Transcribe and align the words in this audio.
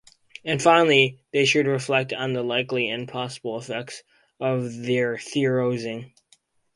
And 0.43 0.59
finally, 0.59 1.19
they 1.31 1.45
should 1.45 1.67
reflect 1.67 2.11
on 2.11 2.33
the 2.33 2.41
likely 2.41 2.89
and 2.89 3.07
possible 3.07 3.59
effects 3.59 4.01
of 4.39 4.73
their 4.81 5.19
theorising. 5.19 6.15